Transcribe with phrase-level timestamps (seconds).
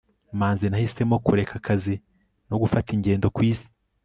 [0.39, 1.95] manzi nahisemo kureka akazi
[2.49, 3.69] no gufata ingendo ku isi